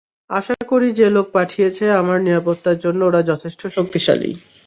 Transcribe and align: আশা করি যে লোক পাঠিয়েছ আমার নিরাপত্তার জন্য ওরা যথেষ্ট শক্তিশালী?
আশা 0.31 0.55
করি 0.67 0.87
যে 0.99 1.07
লোক 1.09 1.27
পাঠিয়েছ 1.33 1.77
আমার 2.01 2.19
নিরাপত্তার 2.21 2.77
জন্য 2.83 2.99
ওরা 3.05 3.21
যথেষ্ট 3.31 3.61
শক্তিশালী? 3.77 4.31